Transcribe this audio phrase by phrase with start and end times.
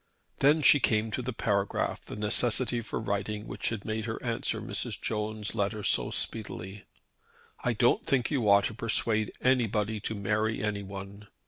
[0.39, 4.59] Then she came to the paragraph the necessity for writing which had made her answer
[4.59, 4.99] Mrs.
[4.99, 6.85] Jones' letter so speedily.
[7.63, 11.27] "I don't think you ought to persuade anybody to marry anyone.